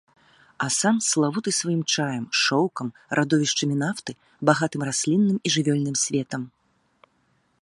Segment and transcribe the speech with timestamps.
[0.67, 2.87] Асам славуты сваім чаем, шоўкам,
[3.21, 4.11] радовішчамі нафты,
[4.53, 6.41] багатым раслінным і жывёльным светам.